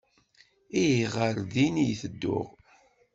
[0.83, 2.47] Ih, ɣer din i tedduɣ.